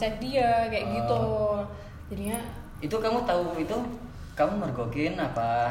[0.00, 0.92] chat dia kayak Oh.
[0.94, 1.20] gitu
[2.08, 2.38] jadinya
[2.80, 3.76] Itu kamu tahu itu
[4.32, 5.68] kamu mergokin apa?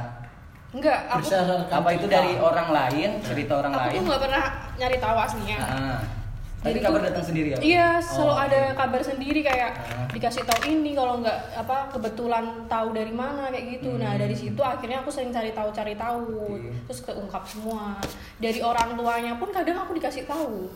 [0.70, 1.26] enggak aku
[1.68, 3.94] Apa itu dari orang lain, cerita orang aku lain?
[3.96, 4.44] tuh nggak pernah
[4.78, 6.00] nyari tahu aslinya Ah.
[6.60, 7.58] Tapi Jadi kabar datang sendiri ya?
[7.58, 10.04] Iya, selalu Oh, ada kabar sendiri kayak Ah.
[10.12, 13.96] dikasih tahu ini kalau nggak apa kebetulan tahu dari mana kayak gitu.
[13.96, 14.20] Nah, Hmm.
[14.20, 16.52] dari situ akhirnya aku sering cari tahu cari tahu.
[16.52, 16.68] Oke.
[16.86, 17.96] Terus keungkap semua.
[18.36, 20.68] Dari orang tuanya pun kadang aku dikasih tahu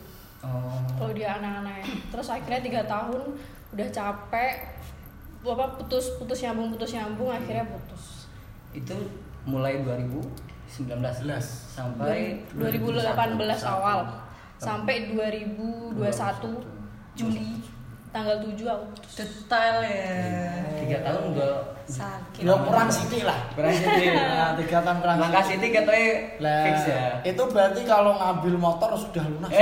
[0.44, 0.75] Oh.
[1.00, 1.88] kalau dia anak-anak.
[2.12, 3.32] Terus akhirnya tiga tahun
[3.73, 4.54] udah capek
[5.43, 8.28] apa putus putus nyambung putus nyambung akhirnya putus.
[8.75, 8.96] Itu
[9.43, 10.28] mulai 2019
[11.68, 14.66] sampai 2018 awal Oh.
[14.71, 16.00] sampai 2021
[17.14, 17.60] Juli
[18.14, 19.14] tanggal 7 aku putus.
[19.18, 20.14] Detail ya.
[20.78, 21.54] tiga tahun udah
[21.84, 22.42] Sakit.
[22.42, 23.39] Ya kurang sithik lah.
[23.52, 24.14] kurang sedih.
[24.16, 25.44] Nah, tiga tahun kurang sithik.
[25.44, 26.08] Siti katanya
[26.39, 27.04] Lah, fix ya.
[27.26, 29.52] Itu berarti kalau ngambil motor sudah lunas.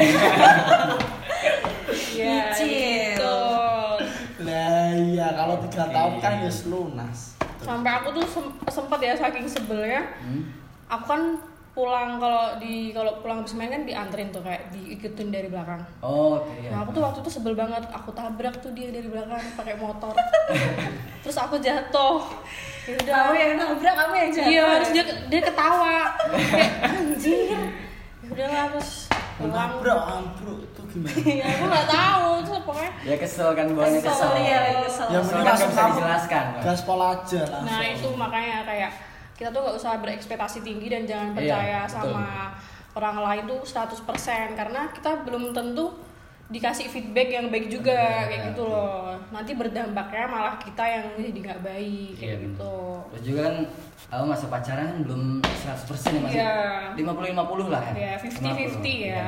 [2.12, 2.68] Iya, Nyicil.
[3.18, 3.38] gitu.
[4.41, 7.20] Lah iya kalau tiga tahun kan ya lunas.
[7.58, 10.43] Sampai aku tuh sem- sempet ya saking sebelnya, Hmm.
[10.86, 11.21] aku kan
[11.72, 15.80] pulang kalau di kalau pulang habis main kan dianterin tuh kayak diikutin dari belakang.
[16.04, 16.68] Oh, oke ya.
[16.76, 20.12] Nah aku tuh waktu itu sebel banget, aku tabrak tuh dia dari belakang pakai motor.
[21.24, 22.20] terus aku jatuh.
[22.84, 23.14] Ya udah.
[23.16, 24.52] Kamu yang nabrak, kamu yang jatuh.
[24.52, 25.98] Iya, terus dia dia ketawa.
[26.27, 27.60] Kayak anjir.
[28.20, 28.92] Ya udahlah terus
[29.40, 29.55] pulang.
[29.55, 31.16] Nabrak ambruk itu gimana?
[31.32, 32.92] Iya, aku nggak tahu terus pokoknya.
[33.08, 34.32] Ya kesel kan bawahnya Kesel, kesel.
[34.44, 35.08] iya, kesel.
[35.08, 36.46] Ya Kesel mending langsung nggak bisa dijelaskan.
[36.60, 37.64] Gaspol aja langsung.
[37.72, 38.92] Nah itu makanya kayak
[39.41, 41.93] kita tuh nggak usah berekspektasi tinggi dan jangan Iya, percaya betul.
[41.97, 42.53] sama
[42.93, 44.05] orang lain tuh 100%
[44.53, 45.97] karena kita belum tentu
[46.47, 48.69] dikasih feedback yang baik juga Iya, kayak gitu oke.
[48.69, 49.17] loh.
[49.31, 52.75] Nanti berdampaknya malah kita yang jadi nggak baik kayak Iya, gitu.
[53.09, 53.55] Terus juga kan
[54.12, 56.53] aku masa pacaran kan belum 100% ya masih Iya.
[56.93, 57.93] 50-50 lah ya.
[57.95, 59.09] Ya 50-50 ya.
[59.09, 59.25] Iya.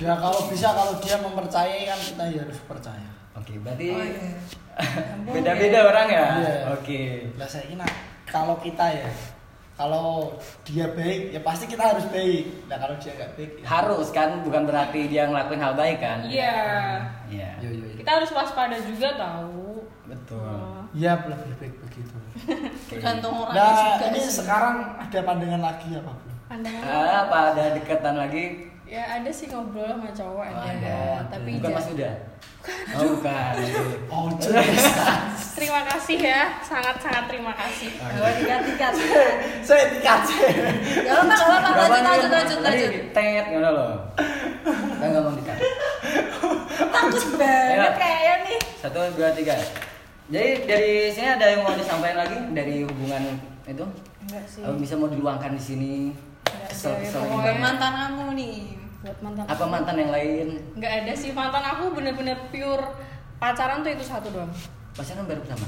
[0.00, 3.10] Ya kalau bisa kalau dia mempercayai kan kita ya harus percaya.
[3.34, 4.32] Oke, berarti Oh iya.
[5.34, 5.84] Beda-beda ya.
[5.84, 6.26] orang ya.
[6.38, 6.54] Iya.
[6.72, 7.00] Oke.
[7.36, 7.84] Lah saya kira
[8.32, 9.10] kalau kita ya
[9.72, 12.44] kalau dia baik ya pasti kita harus baik.
[12.66, 13.64] Nah kalau dia nggak baik ya.
[13.66, 16.24] Harus kan bukan berarti dia ngelakuin hal baik kan?
[16.24, 16.56] Iya.
[17.26, 17.50] Iya.
[17.58, 17.96] Yo, yo, yo.
[17.96, 19.84] Kita harus waspada juga tahu.
[20.04, 20.44] Betul.
[20.44, 20.84] Oh.
[20.92, 22.16] Ya lebih baik begitu.
[22.90, 24.32] Tergantung orangnya Nah juga ini sih.
[24.38, 26.36] sekarang ada pandangan lagi apa belum?
[26.46, 28.44] Pandangan Ah, apa ada deketan lagi?
[28.84, 31.00] ya ada sih ngobrol sama cowok Oh, ada, ada.
[31.32, 31.88] tapi bukan Mas
[32.62, 32.94] Uda.
[32.94, 33.54] Oh, bukan.
[34.06, 34.78] Oh jelas.
[35.52, 38.88] terima kasih ya sangat sangat terima kasih Oh, tiga-tiga.
[39.66, 40.38] saya dikasih.
[41.02, 41.82] Gak apa-apa, gak apa-apa.
[41.82, 42.90] Lanjut, lanjut, lanjut, lanjut.
[43.10, 43.92] Tet ngono loh.
[44.62, 45.58] Kita nggak mau dikat.
[46.72, 48.58] Takut banget kayaknya nih.
[48.78, 49.54] Satu, dua, tiga.
[50.30, 53.22] Jadi dari sini ada yang mau disampaikan lagi dari hubungan
[53.64, 53.84] itu?
[54.22, 55.92] enggak sih bisa mau diluangkan di sini?
[56.46, 57.54] Nggak Kesel ada, kesel ya, pokoknya.
[57.58, 58.56] mantan kamu nih.
[59.02, 59.66] Buat mantan Apa aku.
[59.68, 60.46] mantan yang lain?
[60.74, 62.86] nggak ada sih mantan aku bener-bener pure
[63.36, 64.50] pacaran tuh itu satu doang
[64.92, 65.66] Pacaran baru pertama.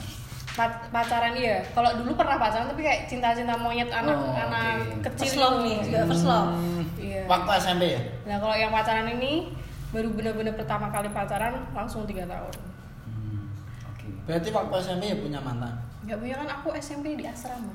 [0.54, 5.10] Pa- pacaran iya kalau dulu pernah pacaran tapi kayak cinta-cinta monyet anak Oh, anak oke.
[5.10, 5.64] kecil First love gitu.
[5.64, 6.50] nih, juga first love.
[6.96, 8.00] iya Waktu SMP ya.
[8.22, 9.50] nah kalau yang pacaran ini
[9.90, 12.54] baru bener-bener pertama kali pacaran langsung tiga tahun
[13.02, 13.50] Hmm,
[13.88, 14.06] Oke.
[14.24, 15.74] Berarti waktu SMP ya punya mantan.
[16.00, 17.74] nggak punya kan aku SMP di asrama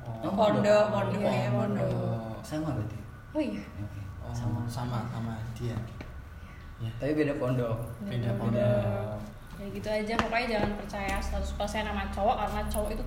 [0.00, 2.40] Oh, Pondok, pondok Iya, ya, pondok.
[2.40, 2.96] Sama berarti.
[3.30, 3.60] oh iya.
[4.20, 4.60] Oh, Sama.
[4.66, 5.76] sama sama dia.
[6.80, 6.90] Ya.
[6.96, 7.76] Tapi beda pondok.
[8.04, 8.38] Beda Beda.
[8.38, 9.18] pondok.
[9.60, 11.44] ya gitu aja pokoknya jangan percaya 100%
[11.84, 13.04] sama cowok karena cowok itu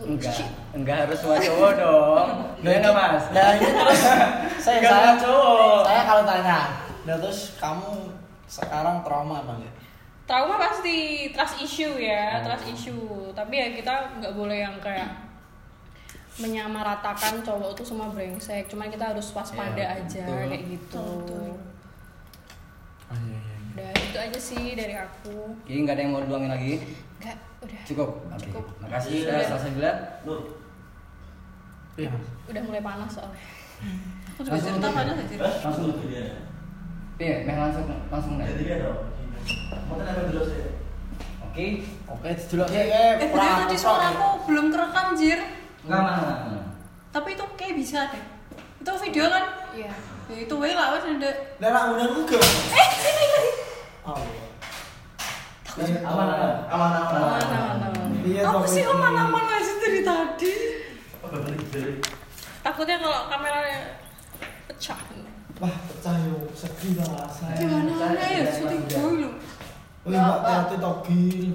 [0.00, 0.32] Enggak,
[0.72, 2.28] enggak harus semua cowok dong.
[2.64, 3.24] Iya enggak, Mas?
[3.36, 4.00] Nah ini terus
[4.64, 5.80] saya Enggak saya cowok.
[5.84, 6.58] Saya kalau tanya,
[7.04, 8.16] nah terus kamu
[8.48, 9.74] sekarang trauma apa enggak?
[10.24, 10.96] trauma pasti
[11.34, 12.46] trust issue ya Oh.
[12.46, 13.02] trust issue
[13.34, 15.10] tapi ya kita nggak boleh yang kayak
[16.36, 20.46] menyamaratakan cowok tuh semua brengsek cuman kita harus waspada Iya, aja betul.
[20.46, 21.48] kayak gitu Betul, betul.
[23.10, 23.56] Oh iya iya.
[23.70, 26.72] udah itu aja sih dari aku Jadi enggak ada yang mau diluangin lagi?
[27.18, 28.08] nggak udah Cukup.
[28.24, 28.44] Oke.
[28.46, 28.64] Cukup.
[28.80, 29.20] Makasih Iya.
[29.20, 29.98] sudah selesai bilang.
[31.96, 32.10] Iya.
[32.46, 33.42] udah mulai panas soalnya
[34.30, 35.34] Aku juga cerita pada aja.
[35.60, 35.92] Langsung.
[37.18, 38.48] Iya, meh langsung langsung nih.
[41.42, 41.66] Oke.
[42.06, 42.82] Oke, dulu ya
[43.18, 45.40] Eh, eh tadi suaraku belum kerekam, Jir.
[45.86, 46.34] Enggak mana.
[47.10, 48.24] Tapi itu kayak bisa deh.
[48.80, 49.44] Itu video kan?
[49.74, 49.92] iya
[50.30, 51.58] Ya itu wae lah, wes ndek.
[51.58, 52.38] Lah nak undang juga.
[52.38, 53.52] Eh, sini lagi.
[54.06, 54.22] Oh.
[55.80, 56.52] Aman aman.
[56.70, 57.42] Aman aman.
[57.42, 58.08] Aman-aman.
[58.22, 58.94] Iya, Aku Bang sih Wiki.
[58.94, 60.54] aman-aman aja dari tadi.
[62.60, 63.80] takutnya kalau kameranya
[64.68, 65.00] pecah
[65.60, 67.56] Wah, pecah yo, sedih lah saya.
[67.60, 68.48] Gimana ya?
[68.48, 69.28] Syuting Mas dulu.
[70.04, 71.52] Oh, Mbak Tati togil.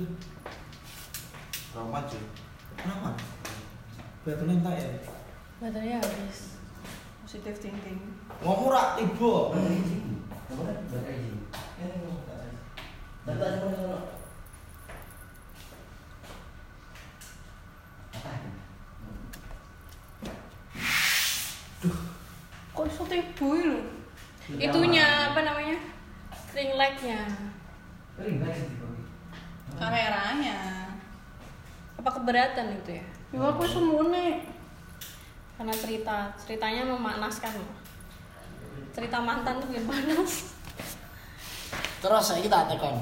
[1.73, 2.23] Trauma cuy.
[2.77, 3.09] Kenapa?
[4.25, 4.89] Betul entak ya.
[5.61, 6.57] baterainya habis
[7.21, 8.01] Positive thinking.
[8.41, 9.53] Ngomong rak tiba.
[13.25, 13.99] Tata sono sono.
[18.17, 18.31] Apa?
[22.73, 23.79] Kok iso teboy lho?
[24.57, 25.77] Itunya apa namanya?
[26.53, 27.25] Ring light-nya.
[28.21, 29.01] Ring sih kopi.
[29.81, 30.57] Kameranya.
[31.97, 33.05] Apa keberatan itu ya?
[33.35, 34.47] Ya aku semune.
[35.59, 37.51] Karena cerita, ceritanya memanaskan.
[38.95, 40.55] Cerita mantan tuh bikin panas.
[41.99, 42.95] Terus saya kita tekon.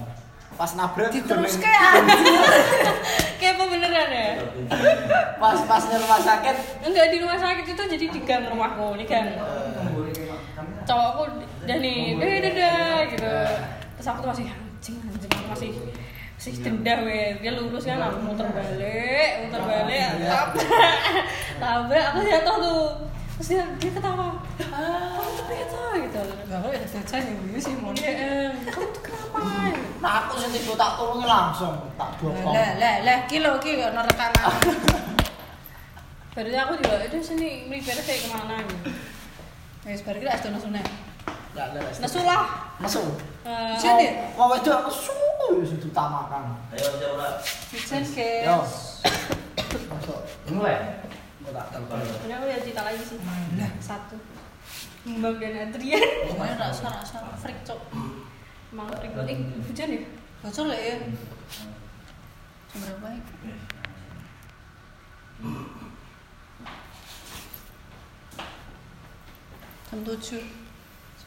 [0.54, 2.06] Pas nabrak Terus kayak
[3.42, 4.30] Kayak apa beneran ya?
[5.42, 9.06] pas pas di rumah sakit Enggak di rumah sakit itu jadi di gang rumahku, di
[9.06, 9.38] gang.
[10.86, 11.24] Cowokku
[11.66, 13.34] udah nih, eh dadah gitu.
[13.98, 15.72] Terus aku tuh masih anjing anjing masih
[16.44, 17.40] masih dendam ya.
[17.40, 20.96] Dia lurus kan aku muter balik, muter balik, tabrak,
[21.64, 22.88] tabrak aku jatuh tuh.
[23.40, 26.20] Terus dia, dia ketawa, kamu tuh gitu.
[26.52, 27.96] Gak apa ya jajan ya gue sih mau.
[27.96, 29.40] "Eh, kamu tuh kenapa?
[30.04, 33.96] nah aku sih tiba tak turunnya langsung tak bopong Lah lah lah kilo ki kok
[33.96, 34.52] rekaman.
[36.36, 38.92] Baru aku juga, itu sini melipir saya ke mana gitu.
[39.88, 40.84] Wis bar ki lah adono sunah.
[41.56, 42.04] ya leres
[42.80, 43.06] Masuk
[43.44, 44.12] Eh, Jen ya?
[44.88, 47.28] suhu ya sudah utamakan Ayo siapa?
[47.70, 49.04] Jajan yo guys.
[49.92, 51.04] masuk Mulai.
[51.44, 53.20] tak telepon Sebenarnya aku lihat cerita lagi sih.
[53.60, 53.72] Lah.
[53.78, 54.16] Satu.
[55.04, 56.04] Mbak dan Adrian.
[56.26, 57.80] Pokoknya rasa rasa freak cok.
[58.72, 59.36] Emang freak banget.
[59.36, 60.02] Eh, hujan ya?
[60.40, 60.96] Bocor lah ya.
[62.66, 63.22] Jam berapa ya?
[69.88, 70.42] Jam tujuh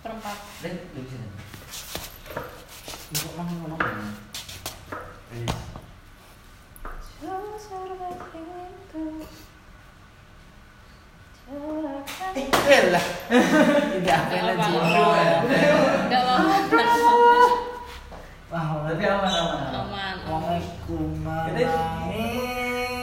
[0.07, 0.39] seperempat.
[0.63, 1.27] Deh, duduk sini.
[3.07, 3.79] untuk mana mana
[12.67, 13.05] eh lah
[13.95, 14.75] ini apa lagi
[16.07, 16.23] Enggak
[18.51, 19.59] wah Tapi aman aman.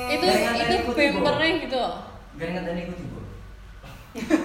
[0.08, 1.84] Itu itu bempernya gitu.
[2.40, 2.64] Gak ingat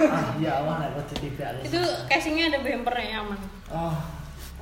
[0.09, 3.41] ah iya awal nek wedi TV Itu casingnya ada bempernya aman.
[3.69, 3.97] oh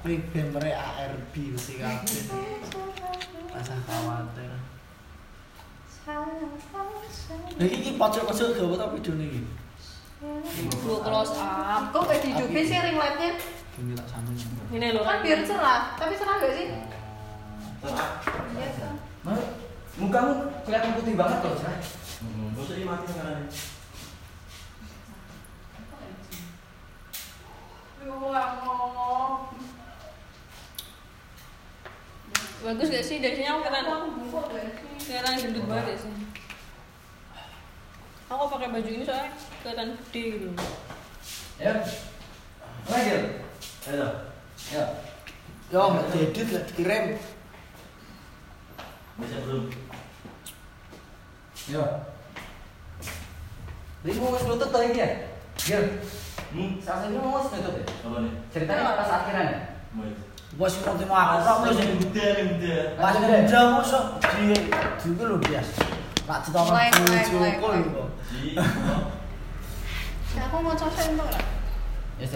[0.03, 2.23] kuwi bemere ARB mesti kabeh
[3.55, 4.50] rasa khawatir
[7.58, 9.43] Lagi iki pojok-pojok gawe ta videone iki.
[10.87, 11.91] Dua close up.
[11.91, 13.35] Kok kayak dihidupin sih ring lightnya?
[13.75, 14.31] Ini tak sama
[14.70, 16.67] Ini loh Kan biar cerah, tapi cerah gak sih?
[18.55, 18.94] Iya kan.
[19.26, 19.35] Mau
[19.99, 20.32] mukamu
[20.62, 21.59] kelihatan putih banget loh.
[21.59, 23.43] Gak usah dimati sekarang.
[32.67, 34.11] Bagus gak sih dari sini aku kelihatan
[34.99, 36.13] kelihatan gendut banget ya sih.
[38.27, 39.31] Aku pakai baju ini soalnya
[39.63, 40.49] kelihatan gede gitu.
[41.63, 41.79] Ya.
[42.91, 43.23] Lanjut.
[43.87, 44.09] Ayo.
[44.75, 44.85] Ya.
[45.71, 47.05] Yo, nggak diedit lah dikirim.
[49.23, 49.65] Bisa belum?
[51.71, 51.85] Ya.
[54.07, 55.11] Ini mau wis nutup tuh iki ya?
[56.53, 56.73] Hmm.
[56.81, 57.85] Saat ini mau nutup ya?
[57.85, 58.33] Apa nih?
[58.53, 59.61] Ceritanya pas akhiran ya?
[59.93, 60.09] Mau.
[60.56, 61.85] Bos mau terima aku ora Mas, mesti.
[61.85, 62.77] yang gede, yang gede.
[62.97, 64.47] Pas muda mosok di
[65.05, 65.69] ku lho bias.
[66.27, 68.05] Mulai, mulai, joko lho.
[70.37, 71.44] Aku mau coba entuk lah.
[72.21, 72.29] Ya,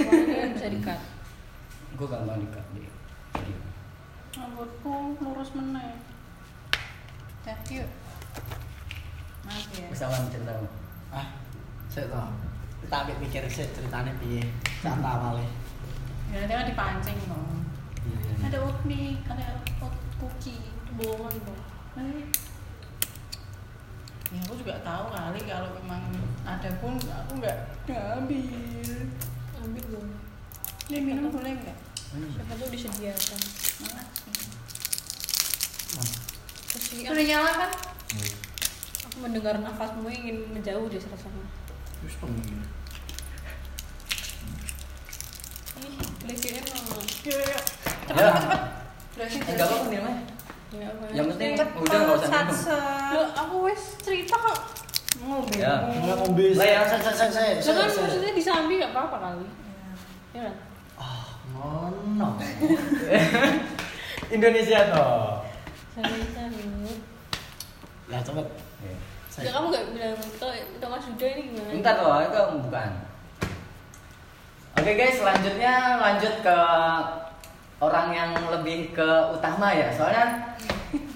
[0.00, 0.98] ini bisa dikat.
[1.96, 2.82] Gue gampang di di
[3.36, 3.60] video.
[4.36, 6.00] Rambutku lurus meneh.
[7.44, 7.84] Thank you.
[9.44, 9.86] Maaf ya.
[9.92, 10.68] Wis awan ceritamu.
[11.12, 11.26] Ah,
[11.88, 12.20] sik to.
[12.86, 14.46] Kita ambil pikir sik ceritane piye.
[14.78, 15.42] Sak awale.
[16.30, 17.66] Ya nanti kan dipancing dong.
[18.46, 20.70] Ada oat milk, ada oat cookie.
[20.94, 21.62] Bohongan dong.
[21.98, 22.30] Eh.
[24.30, 26.02] Ya aku juga tahu kali kalau memang
[26.46, 27.58] ada pun aku nggak
[27.90, 28.46] ngambil.
[29.66, 30.08] Ambil dong.
[30.86, 31.78] Ini minum boleh nggak?
[32.14, 33.40] Siapa tuh disediakan.
[33.82, 34.46] Makasih.
[36.70, 37.10] Kasihan.
[37.10, 37.70] Udah nyala kan?
[39.10, 41.18] Aku mendengar nafasmu ingin menjauh di sana.
[42.04, 42.60] Wis pengen.
[46.26, 47.04] Ih, kelihatan emang.
[47.22, 47.62] Yuk, yuk.
[48.06, 48.30] Cepet, Ya.
[48.30, 48.60] cepet, cepet.
[49.16, 50.12] Berhasil, Enggak apa-apa.
[50.76, 53.28] Ya, apa Yang penting Cepet, udah nggak usah minum.
[53.32, 54.58] aku wes cerita kok.
[55.22, 55.54] Ngombe.
[55.56, 55.72] Ya.
[55.88, 56.46] Enggak ngombe.
[56.58, 56.80] Lah, ya.
[56.84, 57.54] Sik sik sik.
[57.64, 59.46] Lah kan maksudnya disambi gak apa-apa kali.
[60.34, 60.54] Ya kan?
[60.98, 62.28] Ah, ngono.
[64.36, 65.40] Indonesia toh.
[68.06, 68.46] Lah cepet.
[69.36, 70.48] Ya kamu gak bilang ke
[70.80, 71.70] ke Mas Yuda ini gimana?
[71.76, 72.90] Bentar toh, itu bukan.
[74.76, 76.58] Oke guys, selanjutnya lanjut ke
[77.76, 79.92] orang yang lebih ke utama ya.
[79.92, 80.56] Soalnya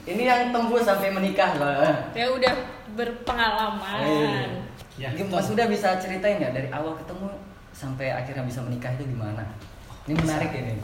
[0.04, 1.88] ini yang tembus sampai menikah loh.
[2.12, 2.54] Ya udah
[2.92, 4.04] berpengalaman.
[5.00, 7.32] Ya, Mungkin Mas udah bisa ceritain nggak dari awal ketemu
[7.72, 9.44] sampai akhirnya bisa menikah itu gimana?
[10.04, 10.76] Ini menarik ini.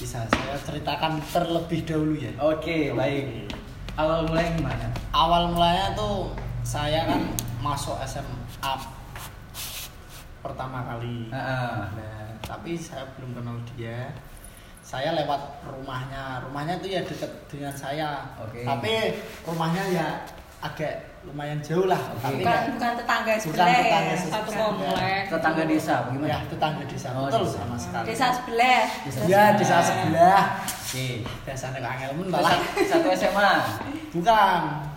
[0.00, 3.52] bisa saya ceritakan terlebih dahulu ya Oke, baik.
[4.00, 4.86] Awal mulai gimana?
[5.12, 6.32] awal mulanya tuh
[6.62, 7.20] saya kan
[7.60, 8.72] masuk SMA
[10.40, 11.76] pertama kali Heeh.
[11.96, 14.08] Nah, tapi saya belum kenal dia.
[14.80, 16.42] Saya lewat rumahnya.
[16.42, 18.26] Rumahnya itu ya dekat dengan saya.
[18.42, 18.64] Oke.
[18.66, 19.14] Tapi
[19.46, 20.08] rumahnya ya
[20.60, 22.00] agak lumayan jauh lah.
[22.16, 22.24] Oke.
[22.24, 24.16] Tapi bukan bukan tetangga bukan sebelah tetangga ya.
[24.16, 24.34] sebelah.
[24.40, 25.22] Satu komplek.
[25.30, 26.38] Tetangga desa, ya bagaimana?
[26.48, 27.08] tetangga desa.
[27.14, 27.58] Oh, Betul desa.
[27.60, 28.04] sama sekali.
[28.08, 30.44] desa sebelah Desa Ya desa sebelah.
[30.66, 31.08] Oke.
[31.46, 32.10] Biasanya kok angel
[32.88, 33.52] Satu SMA.
[34.10, 34.89] Bukan.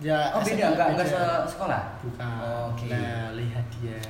[0.00, 1.82] Ya Oh, beda, enggak enggak se- sekolah.
[2.00, 2.24] Bukan.
[2.72, 2.88] Oke.
[2.88, 4.00] Nah, lihat dia.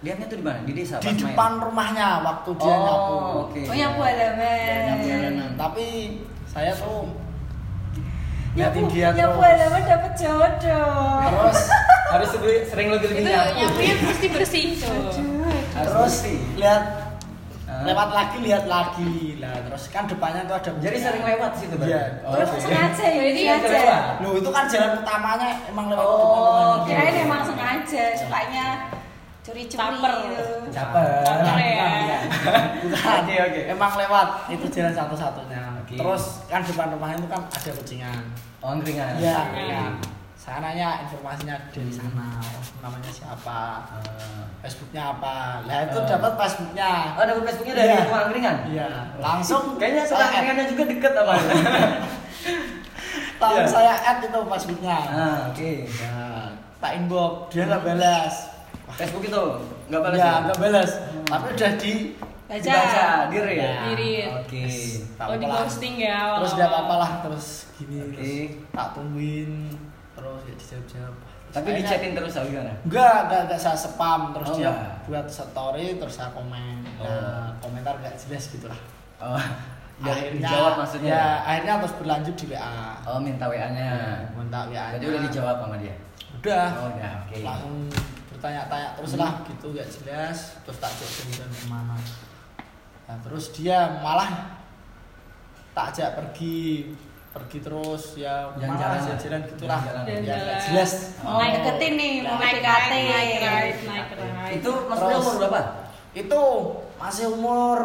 [0.00, 0.58] Lihatnya tuh di mana?
[0.62, 1.22] Di desa Di pas main?
[1.24, 3.14] depan rumahnya waktu dia Oh, nyapu.
[3.44, 3.60] oke.
[3.64, 5.50] oh yang bu Ya, halaman nyapu jalanan.
[5.56, 5.86] Tapi
[6.44, 7.06] saya tuh
[8.52, 9.38] ya liatin bu dia ya terus.
[9.40, 11.60] halaman dapat jodoh Terus
[12.12, 12.28] Harus
[12.68, 13.54] sering lebih lebih Itu nyapu.
[13.56, 15.02] nyapuin mesti bersih tuh.
[15.72, 16.14] Harus terus
[16.56, 16.82] lihat.
[17.84, 21.88] Lewat lagi lihat lagi lah terus kan depannya tuh ada Jadi sering lewat situ Bang?
[21.88, 22.02] Iya.
[22.22, 22.60] Oh, terus oke.
[22.60, 23.98] sengaja ya ini Iya, aja.
[24.18, 28.66] Loh itu kan jalan utamanya emang lewat Oh, depan kirain emang sengaja sukanya
[29.42, 30.14] curi-curi Caper.
[30.22, 30.46] gitu.
[30.70, 31.06] Caper.
[31.26, 32.18] Caper ya.
[32.32, 33.18] Bukan, bukan.
[33.18, 33.60] Oke, oke.
[33.68, 35.60] Emang lewat itu jalan satu-satunya.
[35.78, 35.94] Oke.
[35.98, 38.22] Terus kan depan rumahnya itu kan ada kucingan.
[38.58, 39.18] Oh, angkringan.
[39.18, 39.98] Iya, Hmm.
[40.42, 40.58] Kan.
[40.58, 44.42] Saya nanya informasinya dari sana, oh, namanya siapa, Ah.
[44.58, 45.62] Facebooknya apa.
[45.62, 46.06] Lah itu Ah.
[46.08, 46.92] dapat Facebooknya.
[47.14, 47.98] Oh, dapat Facebooknya dari Iya.
[48.02, 48.56] tukang angkringan?
[48.66, 50.30] Iya, langsung Kayaknya saya add.
[50.32, 51.34] angkringannya juga deket apa?
[53.38, 53.66] Langsung Iya.
[53.68, 54.96] saya add itu Facebooknya.
[55.04, 55.72] ah, oke.
[55.84, 56.16] Ya,
[56.76, 58.34] tak inbox, dia nggak balas.
[58.92, 59.42] Facebook itu
[59.88, 60.90] nggak balas ya, nggak balas.
[61.24, 61.92] Tapi udah di
[62.44, 63.56] baca Dibaca, di read.
[63.58, 63.72] Ya.
[63.80, 64.28] Di read.
[64.36, 64.64] Oke.
[65.16, 66.18] tak Oh di posting ya.
[66.36, 68.12] Terus dia apa lah terus gini Oke.
[68.12, 68.30] terus
[68.70, 69.50] tak tungguin
[70.12, 71.14] terus ya dijawab jawab.
[71.52, 72.72] Tapi di chatin terus atau gimana?
[72.88, 74.88] Enggak, enggak, enggak saya spam terus Oh, dia enggak.
[75.04, 76.76] buat story terus saya komen.
[76.96, 77.04] Oh.
[77.04, 78.80] Nah, komentar enggak jelas gitu lah.
[79.20, 79.44] Oh,
[80.08, 81.12] dari dijawab maksudnya?
[81.12, 82.76] Ya, akhirnya terus berlanjut di WA.
[83.04, 83.92] Oh, minta WA-nya.
[84.32, 84.96] Minta WA.
[84.96, 85.94] Berarti udah dijawab sama dia.
[86.40, 86.66] Udah.
[86.80, 87.36] Oh, udah, oke.
[87.44, 87.76] Langsung
[88.32, 91.96] bertanya-tanya terus lah gitu enggak jelas terus tak ajak jalan ke mana.
[93.06, 94.56] Nah, terus dia malah
[95.76, 96.90] tak ajak pergi
[97.32, 98.98] pergi terus ya Jalan-jalan.
[99.00, 100.20] malah jalan gitulah Jalan-jalan.
[100.20, 101.32] ya jelas Oh.
[101.32, 102.92] Mulai deketin nih, mau Naik PDKT.
[102.92, 104.52] naik naik naik naik naik.
[104.58, 105.24] Itu maksudnya Terus.
[105.24, 105.60] umur berapa?
[106.12, 106.40] itu
[106.94, 107.78] masih umur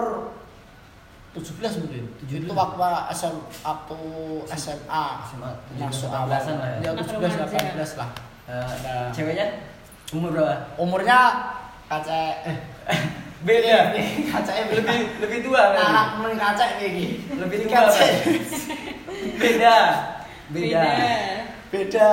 [1.31, 2.43] 17 mungkin 17.
[2.43, 2.75] itu waktu
[3.13, 3.97] SM, waktu
[4.51, 6.77] SMA SMA, masuk 17, awal 18 lah ya?
[6.77, 7.71] ya Anak 17 remaja.
[7.71, 8.09] 18 lah
[8.47, 9.47] Eh, ceweknya
[10.09, 10.55] umur berapa?
[10.75, 11.19] umurnya
[11.85, 12.57] kaca eh
[13.37, 13.93] Beda.
[14.27, 15.85] kaca lebih lebih tua berarti.
[15.85, 17.71] anak temen kaca ini Lebih tua.
[17.85, 18.05] kaca.
[19.37, 19.77] Beda.
[20.47, 20.83] Beda.
[21.67, 22.09] beda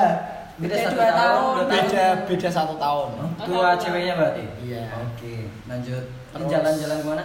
[0.54, 1.42] Beda Beda satu dua tahun, tahun.
[1.50, 1.70] dua tahun.
[1.74, 3.08] beda beda satu tahun
[3.40, 4.44] Tua ceweknya berarti?
[4.60, 4.82] Iya.
[5.02, 6.04] Oke, lanjut.
[6.30, 6.48] Terus.
[6.48, 7.24] Jalan-jalan ke mana?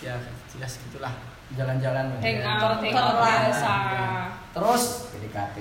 [0.00, 0.14] ya
[0.48, 1.14] jelas gitulah
[1.52, 2.04] Jalan-jalan.
[2.18, 3.38] Hangout, hangout Lah.
[3.46, 3.74] biasa.
[4.50, 5.58] terus PDKT.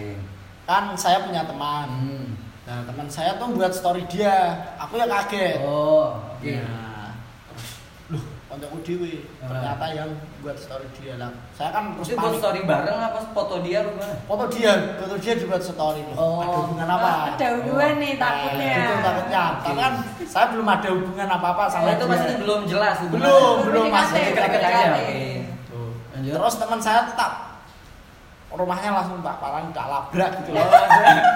[0.63, 2.27] kan saya punya teman Hmm.
[2.63, 4.33] nah teman saya tuh buat story dia
[4.75, 6.49] aku ya kaget Oh, oke.
[6.49, 6.92] Terus loh
[8.53, 9.49] kontakku dewe Ah.
[9.49, 13.81] ternyata yang buat story dia lah saya kan terus buat story bareng apa foto dia
[13.81, 14.13] gimana?
[14.23, 16.37] foto dia foto dia dibuat story Oh.
[16.37, 18.69] ada hubungan apa Oh, ada hubungan nih takutnya.
[18.69, 19.93] Nah, itu takutnya tapi kan
[20.23, 22.07] saya belum ada hubungan apa apa sama Oh, itu dia.
[22.07, 25.01] maksudnya belum jelas belum belum masih Deket-deket aja.
[26.23, 27.31] Terus teman saya tetap
[28.53, 30.85] rumahnya langsung tak parang tak labrak gitu loh Oh,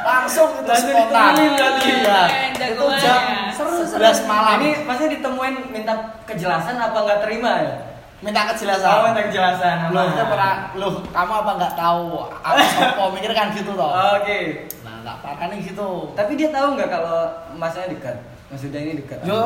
[0.13, 3.21] langsung itu Langsung spontan iya Keren, itu jam.
[3.49, 3.99] Seru, seru.
[3.99, 5.93] 11 malam Ini maksudnya ditemuin minta
[6.23, 7.75] kejelasan apa nggak terima ya?
[8.17, 9.93] minta kejelasan Oh, minta kejelasan.
[9.93, 12.05] Loh, kita pernah, loh, kamu apa nggak tahu?
[12.33, 13.93] Aku sopo mikir kan gitu toh.
[14.17, 14.65] Oke.
[14.81, 15.89] Nah, nggak parah nih gitu.
[16.17, 18.17] Tapi dia tahu nggak kalau masnya dekat?
[18.47, 19.19] Maksudnya ini dekat?
[19.27, 19.39] Yo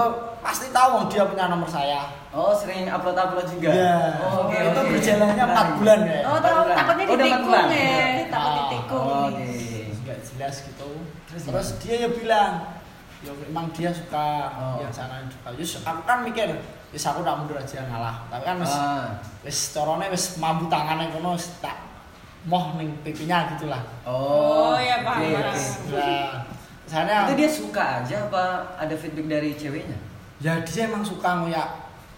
[0.46, 2.06] pasti tahu dia punya nomor saya.
[2.30, 3.70] Oh, sering upload-upload juga?
[3.74, 3.98] Iya.
[4.22, 4.54] Oh, oke.
[4.56, 6.20] Itu berjalannya empat bulan ya.
[6.24, 7.66] Oh, tahu takutnya Oh, ditikung bulan.
[7.68, 7.90] ya,
[8.30, 8.56] takut Ah.
[8.62, 9.06] ditikung.
[9.10, 9.26] Oh.
[9.28, 9.50] Oke.
[10.06, 10.90] Nggak jelas gitu.
[11.28, 12.52] Terus Terus, dia ya bilang,
[13.26, 14.78] ya memang dia suka Oh.
[14.80, 15.50] yang sana suka.
[15.58, 16.48] Yus, aku kan mikir,
[16.94, 18.16] yus aku tak mundur aja ngalah.
[18.30, 19.18] Tapi kan wis, Ah.
[19.42, 21.90] wis corone wis mampu tangannya kono tak
[22.46, 23.82] moh ning pipinya gitu lah.
[24.06, 26.51] Oh, ya, paham, paham.
[26.92, 28.44] Misalnya Itu dia suka aja apa
[28.76, 29.96] ada feedback dari ceweknya?
[30.38, 31.70] ya dia emang suka ngoyak.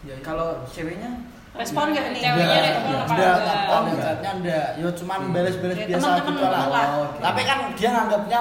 [0.02, 1.14] Ya, Kalau ceweknya
[1.54, 2.22] Respon nggak nih?
[2.26, 3.60] Ceweknya Enggak, respon apa enggak, enggak?
[3.70, 4.02] Oh, enggak.
[4.02, 4.68] chatnya enggak.
[4.76, 6.66] Yo cuman beres-beres Ya, biasa teman-teman gitu lah.
[6.66, 6.86] lah.
[6.90, 7.18] Oh, oke.
[7.22, 8.40] Tapi kan dia nganggapnya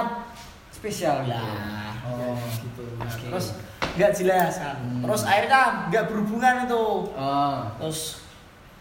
[0.73, 1.31] spesial gitu.
[1.31, 1.43] ya,
[2.03, 2.85] Oh, ya, gitu.
[2.97, 3.25] Nah, Oke.
[3.29, 3.47] Terus
[3.93, 4.77] enggak jelas kan.
[4.81, 5.03] Hmm.
[5.05, 6.85] Terus akhirnya enggak berhubungan itu.
[7.13, 7.57] Oh.
[7.77, 8.01] Terus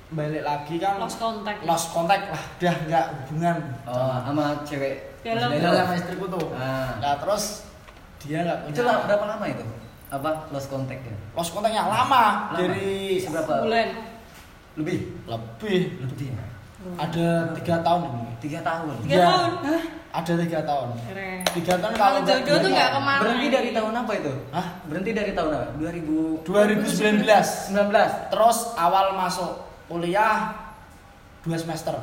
[0.10, 1.60] balik lagi kan Lost contact.
[1.64, 5.11] lost contact lah, udah enggak hubungan Oh, sama cewek.
[5.22, 5.48] Dalam.
[5.50, 6.46] Beda sama istriku tuh.
[6.54, 6.98] Ah.
[6.98, 7.44] Nah, terus
[8.20, 9.66] dia enggak punya Itu lah berapa lama itu?
[10.10, 11.16] Apa lost contact ya?
[11.32, 12.24] lost contactnya lama, Lama?
[12.54, 13.64] dari Seberapa?
[13.64, 13.90] Bulan.
[14.76, 14.98] Lebih.
[15.28, 16.30] lebih Lebih.
[16.98, 18.96] ada tiga tahun ini Tiga tahun.
[19.04, 19.26] Tiga Iya.
[19.28, 19.52] tahun.
[20.12, 21.40] ada tiga tahun Keren.
[21.54, 23.22] tiga tahun Kalau kalau jodoh tuh nggak ke mana.
[23.22, 24.34] Berhenti dari tahun apa itu?
[24.50, 24.68] Hah?
[24.84, 25.66] Berhenti dari tahun apa?
[25.78, 27.24] 2000 2019
[27.72, 28.34] 19.
[28.34, 29.52] terus awal masuk
[29.86, 30.52] kuliah
[31.42, 31.96] dua semester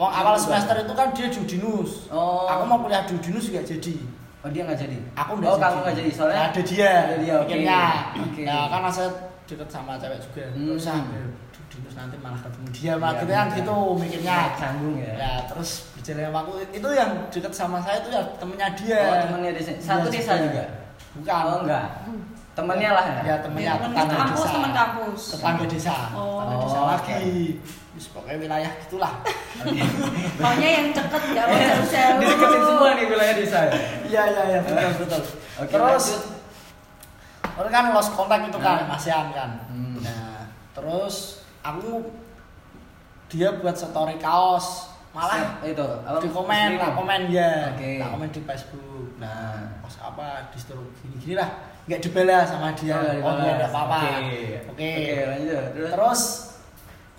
[0.00, 2.08] Wong awal semester itu kan dia di Udinus.
[2.08, 2.48] Oh.
[2.48, 4.00] Aku mau kuliah di Udinus juga jadi.
[4.40, 4.96] Oh dia nggak jadi.
[5.12, 5.64] Aku nggak oh jadi.
[5.68, 6.40] kamu nggak jadi soalnya.
[6.48, 6.92] Ada dia.
[7.04, 7.34] Ada dia.
[7.36, 7.52] Oke.
[7.52, 7.82] Akhirnya.
[8.16, 8.42] Oke.
[8.48, 9.08] Nah, karena saya
[9.44, 10.44] deket sama cewek juga.
[10.56, 10.64] Hmm.
[10.72, 12.92] Terus ah, biar di Udinus nanti malah ketemu dia.
[12.96, 14.38] Malah Iya, gitu kan gitu mikirnya.
[14.56, 15.12] Canggung ya.
[15.20, 19.00] Ya, terus berjalan waktu itu yang deket sama saya itu ya temennya dia.
[19.04, 19.78] Oh temannya di sini.
[19.84, 20.64] Satu Iya, desa juga.
[21.20, 21.42] Bukan.
[21.44, 21.86] Oh enggak.
[22.60, 23.20] Temannya lah ya.
[23.24, 24.52] Ya temennya Temen tetangga kampus, desa.
[24.52, 25.20] temen kampus.
[25.32, 25.94] Tetangga desa.
[26.12, 26.38] Oh.
[26.38, 27.24] Tetangga desa Oh, lagi.
[27.90, 29.12] Wis pokoknya wilayah gitulah.
[30.38, 32.16] Pokoknya yang deket gak mau jauh-jauh.
[32.16, 33.58] Dideketin semua nih wilayah desa.
[33.62, 33.72] ya?
[34.04, 35.22] Iya iya iya betul betul.
[35.58, 36.22] Oke, terus lanjut.
[37.50, 38.94] terus kan lost contact itu kan Nah.
[38.94, 39.50] ASEAN kan.
[39.66, 39.96] Hmm.
[40.00, 40.40] Nah,
[40.72, 41.14] terus
[41.60, 42.08] aku
[43.26, 46.18] dia buat story kaos malah itu apa?
[46.18, 47.98] di komen tak komen ya Oke.
[47.98, 49.82] tak komen di Facebook nah Nah.
[49.82, 51.50] pas apa di story gini gini lah
[51.90, 53.42] nggak dibalas sama dia Oh, nggak oh dibalas.
[53.42, 54.40] iya nggak apa apa Oke.
[54.70, 55.64] oke Oke, lanjut.
[55.74, 55.90] Terus?
[55.90, 56.22] terus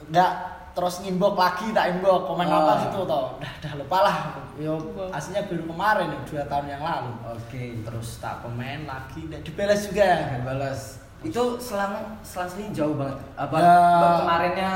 [0.07, 0.31] nggak
[0.71, 2.57] terus ngimbok lagi tak inbox komen Oh.
[2.57, 4.15] apa gitu toh dah dah lupa lah
[4.55, 4.73] yo
[5.09, 7.63] aslinya baru kemarin dua tahun yang lalu Oke.
[7.83, 10.09] terus tak komen lagi nggak dibalas juga
[10.41, 10.81] balas.
[11.21, 13.13] Itu selang selang jauh banget.
[13.35, 13.77] Apa Ya.
[14.17, 14.73] kemarinnya?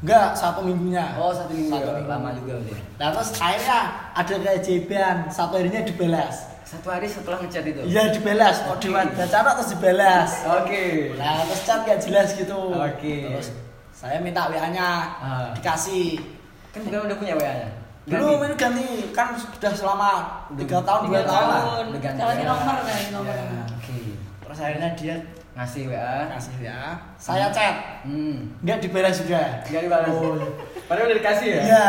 [0.00, 1.18] Enggak, satu minggunya.
[1.18, 1.74] Oh satu minggu.
[1.74, 1.94] Satu ya?
[1.98, 2.08] minggu.
[2.08, 2.78] Lama juga udah.
[2.94, 3.78] Nah terus akhirnya
[4.14, 6.46] ada keajaiban, satu harinya dibalas.
[6.70, 7.82] Satu hari setelah ngechat itu.
[7.82, 8.94] Iya dibalas, kok Oke.
[8.94, 10.30] di cara terus dibalas.
[10.46, 10.84] Oke.
[11.18, 12.54] Nah terus chat gak jelas gitu.
[12.70, 13.16] Oke.
[13.26, 13.50] Terus
[13.90, 15.50] saya minta WA-nya Ah.
[15.50, 16.22] dikasih.
[16.70, 17.68] Kan bukan udah punya WA-nya.
[18.06, 20.10] Belum ini ganti kan sudah selama
[20.54, 21.84] tiga tahun dua tahun tahun.
[21.98, 22.46] Ganti WA.
[22.46, 23.34] nomor kan, nomor.
[23.34, 23.62] Ya.
[23.74, 23.98] Oke.
[24.46, 25.14] Terus akhirnya dia
[25.50, 26.30] Ngasih WA.
[26.30, 26.86] kasih WA,
[27.18, 28.54] saya chat, Hmm.
[28.60, 29.60] nggak dibalas juga.
[29.62, 30.08] Gak dibalas.
[30.08, 30.38] Oh.
[30.86, 31.60] Padahal udah dikasih ya.
[31.64, 31.88] Iya,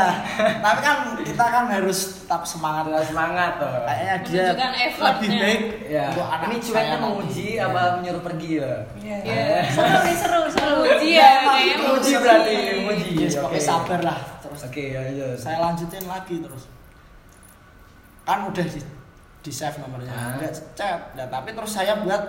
[0.59, 3.71] tapi kan kita kan harus tetap semangat Tetap semangat tuh.
[3.83, 6.03] kayaknya dia lebih baik Ya.
[6.09, 7.63] untuk anak Ini saya cueknya menguji Iya.
[7.63, 8.73] apa menyuruh pergi ya?
[8.95, 9.17] Iya.
[9.23, 9.45] Iya.
[9.67, 10.73] Seru nih, seru, seru.
[10.81, 11.75] Uji Iya, ya, kayaknya.
[11.77, 12.13] Menguji menguji.
[12.17, 13.09] berarti menguji.
[13.15, 13.59] Yes, pokoknya Oke.
[13.63, 15.27] sabar lah terus Oke, ya ya.
[15.33, 16.63] saya lanjutin lagi terus
[18.21, 18.79] kan udah di
[19.39, 20.35] di save nomornya Ah.
[20.35, 22.19] nggak chat nah, tapi terus saya buat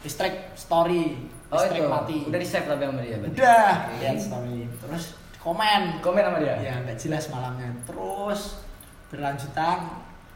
[0.00, 1.88] listrik story Oh listrik itu.
[1.88, 3.34] mati Udah di save tapi sama dia berarti.
[3.34, 3.94] udah Oke.
[3.98, 5.04] lihat story terus
[5.36, 6.54] komen Komen sama dia.
[6.58, 8.40] ya nggak jelas malamnya terus
[9.08, 9.78] berlanjutan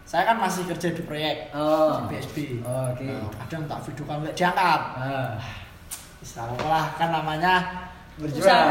[0.04, 2.04] saya kan masih kerja di proyek Oh.
[2.04, 3.06] di BSB Oh, Oke.
[3.06, 5.32] Nah, kadang tak video call nggak diangkat Ah.
[6.18, 7.54] Istilah lah kan namanya
[8.14, 8.46] Berjuang.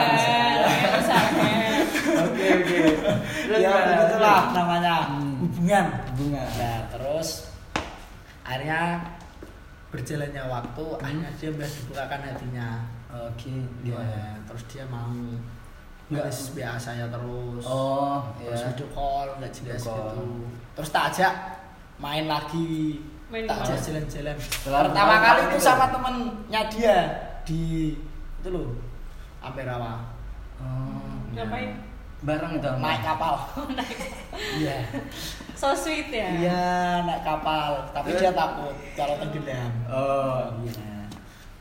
[2.24, 2.80] Oke oke.
[3.54, 5.36] Ya begitulah namanya Hmm.
[5.42, 6.48] hubungan Hubungan.
[6.56, 7.52] Nah terus
[8.42, 9.04] akhirnya
[9.94, 10.98] berjalannya waktu Hmm.
[11.00, 12.68] akhirnya dia udah dibukakan hatinya
[13.14, 13.54] Oke.
[13.54, 14.22] ya, Gimana?
[14.44, 15.14] terus dia mau
[16.10, 16.26] Nggak.
[16.26, 18.68] nulis WA saya terus Oh, terus ya.
[18.70, 20.26] video call nggak jelas gitu
[20.74, 21.34] terus tak ajak
[21.96, 26.98] main lagi Main tak ajak jalan-jalan pertama kali itu sama temennya dia
[27.44, 27.94] di
[28.42, 28.74] itu loh
[29.40, 30.10] Amperawa
[30.58, 31.02] Oh.
[31.34, 31.76] Ngapain?
[32.24, 32.72] Bareng itu.
[32.80, 33.36] naik kapal
[34.56, 34.88] iya
[35.54, 36.28] So sweet ya.
[36.34, 36.64] iya
[37.04, 40.48] naik kapal tapi dia takut kalau tenggelam Oh.
[40.64, 40.94] iya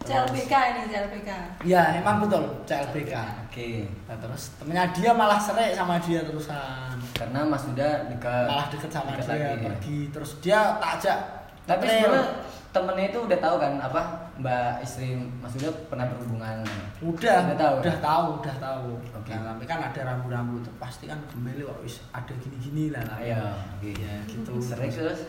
[0.02, 1.30] CLBK ini, CLBK.
[1.62, 3.14] Iya, emang betul CLBK.
[3.46, 3.86] Oke.
[4.10, 6.98] Nah, terus temennya dia malah serik sama dia terusan.
[7.14, 8.50] Karena Mas Huda dekat.
[8.50, 9.98] Malah deket sama dekat dia, lagi, pergi.
[10.10, 11.18] Terus dia tak ajak.
[11.70, 12.24] Tapi sebenarnya
[12.74, 16.64] temennya itu udah tahu kan apa Mbak istri Mas Huda pernah berhubungan.
[17.00, 18.00] udah, Udah tahu, udah ya?
[18.00, 18.86] tahu, udah tahu.
[19.12, 19.30] Oke.
[19.30, 23.04] Nah, tapi kan ada rambu-rambu tuh pasti kan gemeli kok wis ada gini-gini lah.
[23.06, 23.42] Ah, Iya.
[23.76, 23.92] Oke.
[23.92, 24.56] Ya, gitu.
[24.56, 25.20] Sering terus.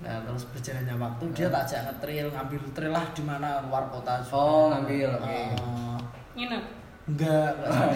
[0.00, 4.20] Nah, terus berjalannya waktu dia tak ajak ngetrail, ngambil trail lah di mana luar kota.
[4.20, 4.32] juga.
[4.32, 5.28] Oh, ngambil, oke.
[5.30, 5.48] Eh,
[6.30, 6.64] Nginep.
[7.06, 7.90] enggak, enggak.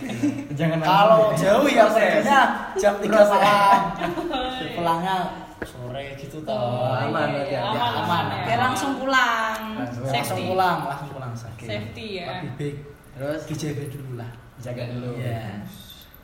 [0.58, 2.40] Jangan Kalau jauh ya perginya
[2.74, 3.28] jam 3 Proses.
[3.30, 3.80] malam.
[4.76, 5.16] Pulangnya
[5.62, 6.52] sore gitu toh.
[6.52, 7.60] Oh, aman iya, berarti ya.
[7.62, 8.24] aman, Ya, aman.
[8.42, 8.56] ya.
[8.58, 9.60] Langsung pulang.
[9.76, 10.02] Langsung.
[10.02, 10.16] Safety.
[10.16, 11.66] Langsung pulang, langsung pulang sakit.
[11.66, 12.26] Safety ya.
[12.38, 12.76] Lebih baik
[13.10, 14.30] Terus dijaga dulu lah.
[14.58, 15.10] jaga dulu.
[15.16, 15.60] Iya.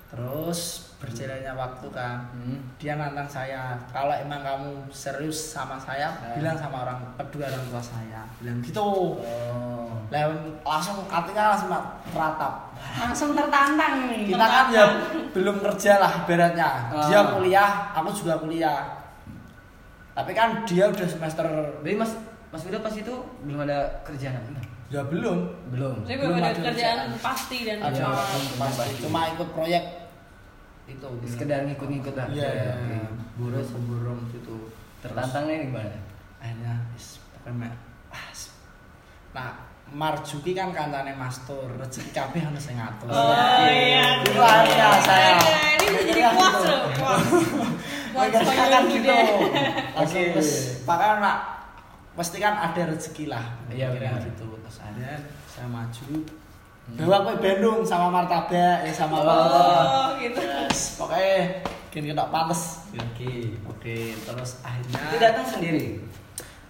[0.06, 0.60] Terus
[0.96, 2.56] berjalannya waktu kan, Hmm.
[2.76, 3.76] dia nantang saya.
[3.86, 6.40] Kalau emang kamu serius sama saya, Eh.
[6.40, 8.24] bilang sama orang kedua orang tua saya.
[8.38, 9.20] Bilang gitu.
[9.20, 9.92] Oh.
[10.08, 10.30] Lah
[10.62, 11.68] langsung hatinya langsung
[12.06, 12.72] teratap.
[12.96, 14.30] Langsung tertantang nih.
[14.30, 14.84] kita kan ya
[15.32, 16.68] belum kerja lah ibaratnya
[17.02, 17.24] dia Ah.
[17.30, 18.95] kuliah aku juga kuliah
[20.16, 21.44] tapi kan dia udah semester
[21.78, 22.16] Jadi Mas
[22.48, 24.64] Mas Huda pas itu belum ada kerjaan apa?
[24.86, 25.98] ya belum Belum.
[26.02, 26.72] Saya Belum ada ada kerjaan
[27.04, 27.20] kerjaan.
[27.20, 29.02] pasti dan ada Iya, belum pasti.
[29.02, 29.84] cuma ikut proyek
[30.86, 32.26] itu Sekedar ngikut-ngikut lah.
[32.28, 32.98] iya Oke.
[33.36, 35.98] burung burung gitu Tertantangnya gimana?
[36.36, 37.74] akhirnya is, pokoknya
[38.08, 38.30] ah,
[39.32, 39.50] nah
[39.86, 43.06] Marjuki kan kancane Mastur, rezeki kabeh ono sing ngatur.
[43.06, 43.30] Oh
[43.64, 44.18] iya.
[44.18, 45.38] Itu aja saya.
[45.38, 46.82] Ini bisa jadi puas loh,
[48.16, 48.26] puas.
[48.26, 49.16] Puas Mereka koyo kan gitu gitu.
[49.92, 50.42] Langsung Oke.
[50.82, 51.36] pakaian nak
[52.12, 53.44] pasti kan ada rezeki lah.
[53.68, 54.20] Iya, Kira benar.
[54.24, 54.46] gitu.
[54.58, 55.08] Terus ada
[55.46, 56.08] saya maju.
[56.86, 59.34] Bawa ke Bandung sama martabak ya sama apa.
[59.84, 60.38] Oh gitu.
[60.38, 62.86] Yes, pokoknya gini kena pantes.
[62.94, 63.58] Oke.
[63.66, 65.98] Oke, terus akhirnya Itu datang sendiri.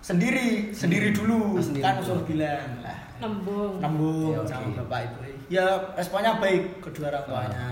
[0.00, 1.54] sendiri, sendiri dulu.
[1.54, 2.04] Oh, sendiri kan dulu.
[2.06, 2.98] usul bilang lah.
[3.16, 3.76] Nembung.
[3.76, 4.48] Nembung Ya, oke.
[4.48, 5.18] sama bapak ibu.
[5.46, 7.68] Ya responnya baik kedua orang tuanya.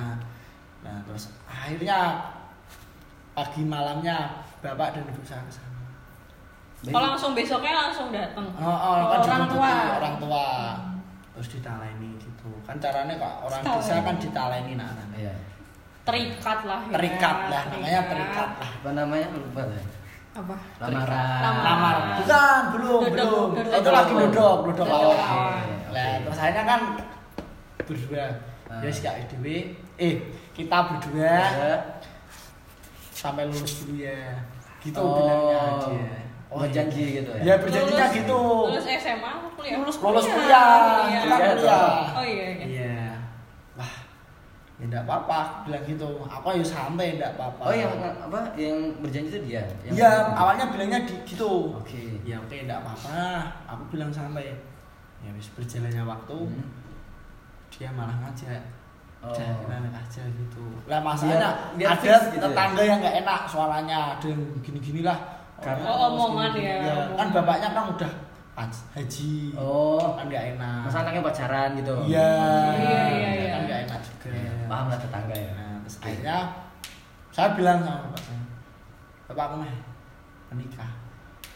[0.80, 1.98] Nah terus akhirnya
[3.34, 5.74] pagi malamnya bapak dan ibu saya ke sana.
[6.94, 8.46] Oh langsung besoknya langsung datang.
[8.60, 9.72] Oh, oh, kan orang tua.
[9.98, 10.46] orang tua.
[11.34, 12.50] Terus ditaleni gitu.
[12.62, 13.82] Kan caranya kok orang Ditaleni.
[13.82, 14.90] desa kan ditaleni nah.
[14.94, 15.06] nah.
[15.18, 15.34] Iya.
[16.04, 16.80] Terikat lah.
[16.86, 16.92] ya.
[16.94, 18.70] Terikat lah namanya terikat lah.
[18.70, 19.26] Apa namanya?
[19.34, 19.84] Lupa saya.
[20.34, 20.56] Apa?
[20.82, 21.38] Lamaran.
[21.40, 21.62] Lamaran.
[21.62, 21.96] Lamar.
[22.18, 23.48] Bukan, belum, Dodok, belum.
[23.54, 23.78] dodok.
[23.80, 25.16] Itu lagi dodok, dodok awal.
[25.94, 26.80] Nah, terus akhirnya kan
[27.86, 28.26] berdua.
[28.66, 28.80] Ah.
[28.82, 29.78] Ya sih Kak Dewi.
[29.94, 30.14] Eh,
[30.50, 31.78] kita berdua Ya.
[33.24, 34.36] Sampai lulus dulu ya.
[34.78, 35.16] Gitu Oh.
[35.16, 36.12] bilangnya dia.
[36.54, 37.42] Berjanji gitu ya?
[37.42, 38.40] Ya berjanjinya Lulus- gitu.
[38.68, 39.76] Lulus SMA kuliah?
[39.80, 40.36] Lulus Lulus kuliah.
[40.36, 40.68] kuliah,
[41.02, 41.18] Iya.
[41.24, 41.88] kita Iya, kuliah.
[42.14, 42.64] Oh iya iya.
[42.68, 43.06] Iya.
[43.74, 43.92] Wah,
[44.78, 46.08] ya enggak apa-apa, bilang gitu.
[46.22, 47.62] Aku ya santai enggak apa-apa.
[47.64, 48.38] Oh yang apa?
[48.54, 49.62] Yang berjanji itu dia?
[49.82, 50.36] Yang Iya, berjanji.
[50.36, 51.50] awalnya bilangnya di, gitu.
[51.74, 52.02] Oke.
[52.22, 53.18] Ya oke, enggak apa-apa.
[53.66, 54.52] Aku bilang santai.
[55.18, 56.68] Ya wis berjalannya waktu, Hmm.
[57.68, 58.62] dia malah ngajak.
[59.24, 59.32] Oh.
[59.32, 60.62] Jalan aja gitu.
[60.84, 62.42] Lah masalahnya biar ada fix gitu ya?
[62.44, 65.18] tetangga yang nggak enak suaranya, ada yang gini-gini lah.
[65.58, 66.84] Karena- Oh, omongan gini-gini.
[66.84, 68.12] ya, Kan bapaknya kan udah
[68.54, 69.56] haj- haji.
[69.56, 70.12] Oh.
[70.12, 70.82] Kan nggak enak.
[70.84, 71.94] Masa anaknya pacaran gitu?
[72.04, 72.30] Iya.
[72.76, 73.48] Iya, iya, iya.
[73.50, 74.28] Kan nggak enak juga.
[74.68, 75.50] Paham lah tetangga ya.
[75.52, 76.36] Nah, terus akhirnya
[77.30, 78.42] saya bilang sama bapak saya,
[79.26, 79.74] bapak aku meh
[80.48, 80.90] menikah.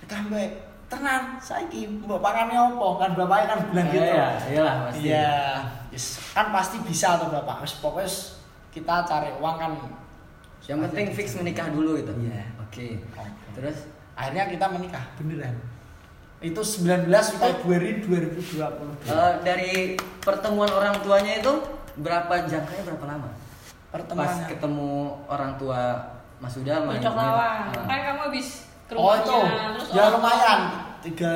[0.01, 0.51] Nikah mbak,
[0.89, 4.09] tenan, saya mbak pangannya opo kan bapaknya kan bilang Iya, gitu.
[4.09, 5.01] iya, iyalah pasti.
[5.05, 5.31] Iya,
[5.93, 6.07] yes.
[6.39, 7.61] Kan pasti bisa tuh bapak.
[7.61, 8.11] Wis pokoknya
[8.71, 9.73] kita cari uang kan.
[10.63, 12.15] Yang penting fix menikah dulu gitu.
[12.17, 12.47] Iya.
[12.61, 13.03] Oke.
[13.03, 13.27] Oke.
[13.53, 13.79] Terus
[14.15, 15.55] Akhirnya kita menikah beneran.
[16.41, 18.51] Itu 19 Februari 2020.
[19.05, 21.53] eh, dari pertemuan orang tuanya itu
[21.97, 23.31] berapa jangkanya berapa lama?
[23.31, 24.47] Pas Pertemuannya.
[24.47, 24.91] ketemu
[25.27, 25.83] orang tua
[26.39, 27.59] Mas Huda sama Cocok lawan.
[27.87, 28.49] Kan kamu habis
[28.85, 29.39] ke Oh rumahnya, itu,
[29.79, 30.61] terus ya orang- lumayan
[31.01, 31.35] tiga,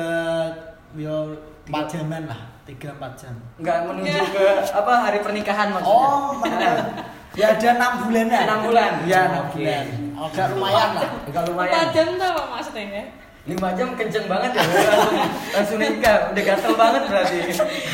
[0.93, 1.15] yo
[1.63, 3.35] empat jaman lah, tiga empat jam.
[3.59, 4.27] Nggak menuju Nggak.
[4.31, 6.07] ke apa hari pernikahan maksudnya?
[6.07, 6.75] Oh, benar.
[7.39, 8.39] ya ada enam bulan ya.
[8.43, 8.91] Enam bulan?
[9.03, 9.55] Ya enam Oke.
[9.59, 9.85] bulan.
[10.13, 11.09] Agak lumayan lah.
[11.27, 11.73] Enggak lumayan.
[11.73, 13.05] Empat jam tuh apa maksudnya ya?
[13.43, 14.63] Lima jam kenceng banget ya.
[14.63, 15.19] langsung,
[15.51, 16.17] langsung nikah.
[16.31, 17.37] Udah gatel banget berarti.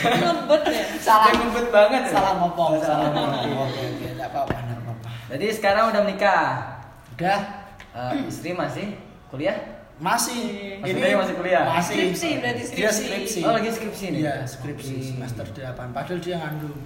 [0.05, 0.83] Ngebet ya?
[1.09, 2.01] Salah ngebet banget.
[2.05, 2.11] ya?
[2.13, 3.65] Salah ngomong, Oh, salah ngomong.
[3.65, 5.07] Oke, oke, enggak apa-apa, enggak apa-apa.
[5.33, 6.43] Jadi sekarang udah menikah.
[7.17, 7.39] Udah,
[7.89, 8.93] Eh, istri masih
[9.27, 9.57] kuliah?
[9.99, 10.41] Masih.
[10.79, 11.63] Mas Uday masih kuliah?
[11.67, 11.95] Masih.
[12.09, 13.03] Skripsi, berarti Dia skripsi.
[13.03, 13.39] skripsi.
[13.43, 14.19] Oh, lagi skripsi nih?
[14.21, 15.07] Iya, skripsi Oke.
[15.11, 15.91] semester 8.
[15.91, 16.79] Padahal dia ngandung.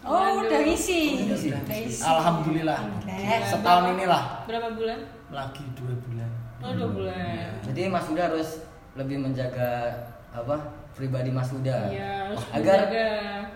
[0.00, 1.00] Oh, udah ngisi.
[1.20, 1.48] Udah ngisi.
[1.50, 2.00] Udah ngisi.
[2.00, 2.78] Alhamdulillah.
[2.78, 3.44] Alhamdulillah.
[3.44, 4.98] Setahun inilah Berapa bulan?
[5.30, 6.30] lagi dua bulan.
[6.58, 7.48] Oh dua bulan.
[7.62, 8.48] Jadi Mas Huda harus
[8.92, 9.92] lebih menjaga
[10.28, 10.56] apa
[10.92, 13.06] pribadi Mas Huda Iya, harus agar menjaga.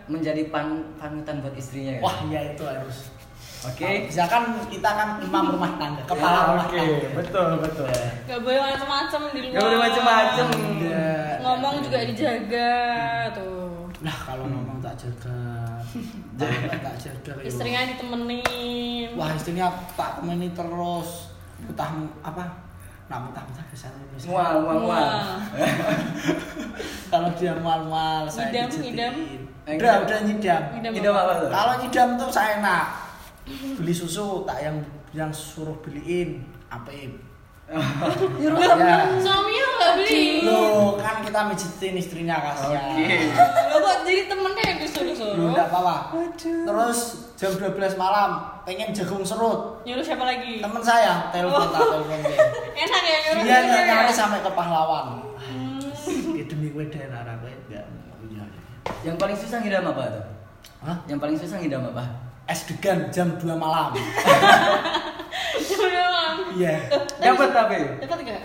[0.06, 1.98] menjadi pan panutan buat istrinya.
[1.98, 2.02] kan?
[2.02, 2.96] Wah, iya itu harus.
[3.64, 3.90] Oke.
[4.06, 6.76] Bisa kan kita kan imam rumah tangga, kepala Ya, rumah oke.
[6.76, 7.08] tangga.
[7.16, 7.88] betul betul.
[8.24, 9.52] Gak boleh macem-macem di luar.
[9.52, 10.46] Gak boleh macem-macem.
[10.78, 11.12] Iya.
[11.40, 12.72] Ngomong juga dijaga
[13.32, 13.88] tuh.
[14.00, 15.40] Nah, kalau ngomong tak jaga.
[16.38, 17.32] tak tak jaga.
[17.40, 19.08] Istrinya ditemenin.
[19.14, 21.32] Wah, istrinya tak temani terus.
[21.60, 21.88] Mutah
[22.20, 22.44] apa?
[23.04, 23.88] Nah, mutah-mutah bisa.
[24.24, 24.92] Mual mual mual.
[24.92, 25.40] Wah.
[27.12, 28.82] Kalau dia mual-mual, saya Ngidam, pijetin.
[28.82, 29.14] ngidam.
[29.64, 30.62] Eh, Udah, udah nyidam.
[30.74, 31.48] Ngidam apa tuh?
[31.48, 32.86] Kalau nyidam tuh saya enak.
[33.46, 34.76] Beli susu tak yang
[35.12, 37.08] yang suruh beliin apa ya.
[39.24, 40.44] Suaminya nggak beli.
[40.44, 42.92] Loh, kan kita mijitin istrinya kasihan.
[42.92, 43.16] Oke.
[43.72, 45.32] Lo kok jadi temennya yang disuruh-suruh?
[45.34, 46.28] Loh, enggak apa-apa.
[46.36, 46.98] Terus
[47.34, 48.30] jam 12 malam
[48.64, 49.80] pengen jagung serut.
[49.84, 50.60] Nyuruh siapa lagi?
[50.60, 52.38] Temen saya telepon tak telepon dia.
[52.84, 53.88] Enak ya nyuruh Dia nyuruh ya?
[53.88, 55.06] nyampe sampai ke pahlawan.
[55.40, 56.36] Hmm.
[56.36, 57.84] Ya demi gue daerah kowe enggak.
[58.28, 58.44] Iya.
[59.02, 60.24] Yang paling susah ngidam apa tuh?
[60.84, 60.96] Hah?
[61.08, 62.04] Yang paling susah ngidam apa?
[62.44, 63.96] Es degan jam 2 malam.
[65.68, 66.36] Cuma doang.
[66.60, 66.76] Iya.
[67.16, 67.78] Dapat tapi.
[68.04, 68.42] Dapat gak?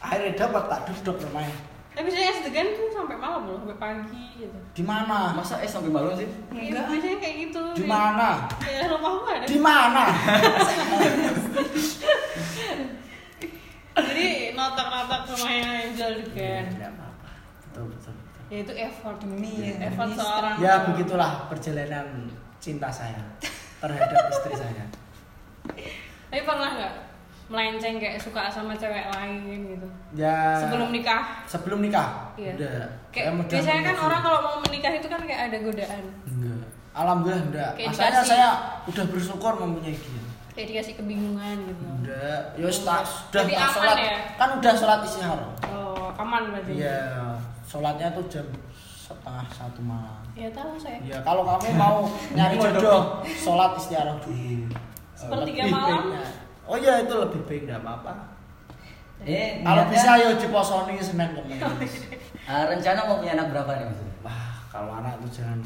[0.00, 1.52] Akhirnya dapat tak duduk rumahnya.
[1.94, 4.58] Tapi biasanya sedegan tuh sampai malam loh, sampai pagi gitu.
[4.74, 5.30] Di mana?
[5.30, 6.26] Masa es sampai malam sih?
[6.50, 7.62] Iya, biasanya kayak gitu.
[7.70, 8.50] Di mana?
[8.66, 9.46] Ya rumahku ada.
[9.46, 10.04] Di mana?
[13.94, 14.26] Jadi
[14.58, 16.64] notak-notak rumahnya yang jual degan.
[16.74, 17.30] Enggak apa-apa.
[17.62, 18.12] Betul betul.
[18.18, 18.50] betul.
[18.50, 20.54] Ya itu effort Demi Iya, ya, effort seorang.
[20.58, 22.06] Ya begitulah perjalanan
[22.64, 23.20] cinta saya
[23.78, 24.84] terhadap istri saya.
[26.26, 26.92] Tapi pernah nggak
[27.44, 30.56] melenceng kayak suka sama cewek lain gitu Ya.
[30.58, 32.32] sebelum nikah Sebelum nikah.
[32.34, 32.56] Iya.
[32.56, 32.88] Udah.
[33.12, 36.64] kayak Saya biasanya kan orang kalau mau menikah itu kan kayak ada godaan Enggak.
[36.94, 37.70] Alhamdulillah enggak.
[37.76, 38.48] Kayak dikasih- saya
[38.86, 40.22] udah bersyukur mempunyai dia.
[40.54, 43.02] kayak dikasih kebingungan gitu Udah, ya tak
[43.34, 43.96] udah aman sholat.
[43.98, 44.16] ya?
[44.38, 45.46] Kan udah sholat istihara.
[45.68, 47.02] oh aman berarti Iya,
[47.66, 48.46] sholatnya tuh jam
[49.04, 50.24] setengah satu malam.
[50.32, 54.64] ya tahu saya Ya kalau kamu mau nyari jodoh, sholat istihara dulu.
[55.12, 55.98] Sepertiga Lebih malam.
[56.08, 56.22] baiknya.
[56.64, 58.12] Oh iya itu lebih baik enggak apa-apa.
[59.20, 61.94] Eh, Kalau bisa ya diposoni Senin Kemis.
[62.44, 64.14] Ah, rencana mau punya anak berapa nih maksudnya?
[64.20, 65.64] Wah, kalau anak tuh jangan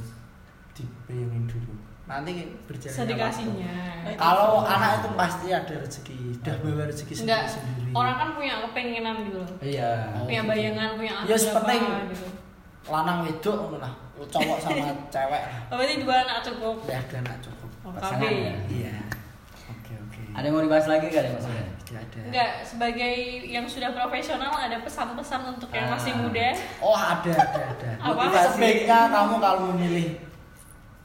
[0.72, 1.74] dibayangin dulu.
[2.06, 2.32] Nanti
[2.64, 3.74] berjalan sedikasinya
[4.14, 7.90] Kalau anak itu pasti ada rezeki, udah bawa rezeki enggak sendiri.
[7.92, 9.90] orang kan punya kepengenan gitu loh Iya.
[10.14, 10.24] Oh.
[10.24, 11.82] punya bayangan punya anak Ya, berapa sepenting.
[12.08, 12.26] gitu
[12.86, 13.92] lanang wedok ngono lah.
[14.20, 15.42] Cowok sama cewek.
[15.68, 17.70] Oh, berarti dua anak cukup Ya ada anak cukup.
[17.82, 18.54] oh, Pasangan ya?
[18.66, 18.94] Iya.
[19.68, 20.20] Oke oke.
[20.32, 21.66] Ada yang mau dibahas lagi gak ada maksudnya?
[21.80, 22.18] Tidak ada.
[22.20, 23.14] enggak sebagai
[23.44, 26.20] yang sudah profesional ada pesan-pesan untuk yang masih Ah.
[26.20, 27.90] muda Oh ada ada ada.
[27.96, 28.12] Apa?
[28.20, 28.48] Motivasi.
[28.52, 30.08] Sebaiknya kamu kalau memilih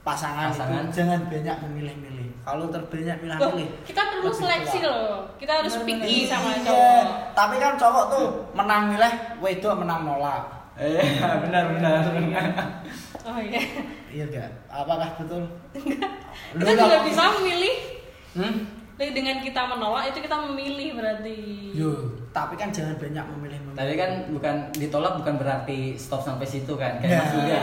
[0.01, 0.83] pasangan, Pasangan.
[0.83, 2.27] itu jangan banyak memilih-milih.
[2.43, 3.67] Kalau terbanyak milih-milih.
[3.87, 4.91] kita perlu seleksi tua.
[4.91, 10.01] loh kita harus picky sama Iya, cowok Tapi kan cowok tuh menang milih, wedok menang
[10.03, 10.43] nolak.
[10.83, 12.01] Iya, benar benar.
[13.23, 13.61] oh iya
[14.09, 14.49] Iya enggak?
[14.67, 15.43] Apakah betul?
[16.53, 17.75] kita juga bisa memilih
[18.33, 18.65] Hmm?
[18.93, 21.37] Jadi dengan kita menolak itu kita memilih berarti
[21.73, 21.93] Yo,
[22.29, 23.77] tapi kan jangan banyak memilih-memilih.
[23.77, 26.97] Tapi kan bukan ditolak bukan berarti stop sampai situ kan.
[26.97, 27.29] Kayak Ya.
[27.29, 27.61] Yuda.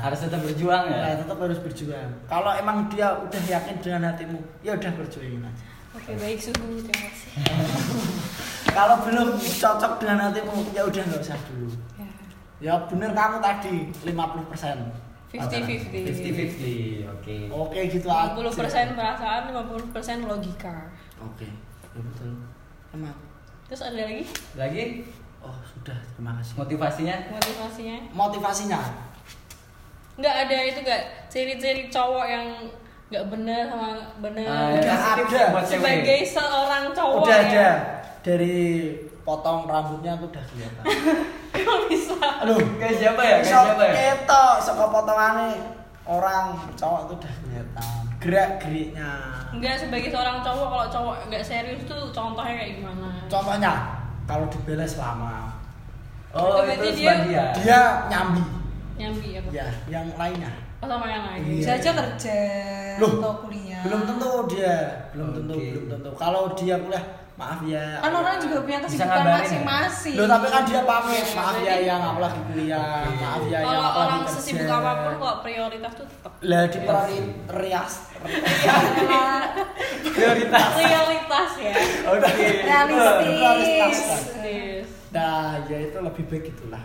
[0.00, 1.00] Harus tetap berjuang ya.
[1.02, 2.08] Nah, tetap harus berjuang.
[2.24, 5.64] Kalau emang dia udah yakin dengan hatimu, ya udah berjuangin aja.
[5.92, 7.30] oke baik suhu terima kasih
[8.76, 11.72] Kalau belum cocok dengan hatimu, ya udah nggak usah dulu.
[12.58, 12.74] Ya.
[12.86, 15.04] Bener kamu tadi 50%.
[15.26, 17.12] 50-50 50-50.
[17.12, 17.36] Oke.
[17.50, 18.32] Oke gitu aja.
[18.32, 19.92] 50% perasaan 50%
[20.24, 20.88] logika
[21.18, 21.44] Oke,
[21.90, 22.30] ya betul.
[22.90, 23.12] Emang.
[23.66, 24.22] terus ada lagi
[24.54, 24.82] Lagi
[25.38, 25.94] Oh, sudah.
[26.10, 26.54] Terima kasih.
[26.56, 27.16] motivasinya?
[27.28, 28.80] motivasinya Motivasinya.
[30.16, 32.46] nggak ada itu nggak ciri-ciri cowok yang
[33.06, 35.14] nggak benar sama benar Ah, Udah ya, ada.
[35.20, 35.76] tips buat cewek.
[35.76, 37.44] sebagai seorang cowok udah ya.
[37.44, 37.68] ada.
[38.22, 38.56] Dari
[39.26, 40.84] potong rambutnya tuh udah kelihatan.
[41.56, 43.36] Kok bisa Aduh, Kayak siapa ya?
[43.36, 43.92] Kayak Sok siapa ya?
[43.92, 45.48] ketok, sok potongannya
[46.04, 47.90] orang cowok tuh udah kelihatan.
[48.16, 49.10] Gerak-geriknya.
[49.52, 53.72] nggak sebagai seorang cowok kalau cowok nggak serius tuh contohnya kayak gimana Contohnya,
[54.24, 55.50] kalau dibeles lama,
[56.30, 57.44] Oh, Itu berarti itu dia- dia.
[57.54, 58.42] dia nyambi.
[58.94, 60.52] nyambi apa Ya, yang lainnya.
[60.76, 61.56] oh, sama yang lain Iya.
[61.56, 62.38] Bisa aja kerja
[62.96, 63.80] Loh, atau kuliah.
[63.82, 64.76] Belum tentu dia,
[65.10, 65.66] belum tentu, Oke.
[65.72, 66.08] belum tentu.
[66.14, 67.04] Kalau dia kuliah,
[67.36, 68.00] maaf ya.
[68.00, 69.40] Kan orang juga punya Bisa kesibukan ngabarin ya?
[69.44, 70.14] masing-masing.
[70.16, 72.80] Loh, tapi kan dia pamit, Iya, maaf ya yang aku lagi kuliah,
[73.12, 74.34] maaf ya yang kalau aku lagi orang kerja.
[74.34, 77.92] sesibuk apa pun kok prioritas tuh tetap Lah di prioritas.
[80.06, 80.68] Prioritas.
[80.72, 81.72] prioritas ya
[82.08, 82.30] Oke.
[82.64, 84.00] Realistis.
[85.12, 86.82] Nah, ya itu lebih baik itulah.